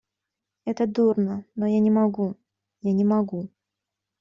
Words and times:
Это 0.65 0.87
дурно, 0.87 1.45
но 1.53 1.67
я 1.67 1.79
не 1.79 1.91
могу, 1.91 2.35
я 2.81 2.91
не 2.91 3.05
могу. 3.05 3.51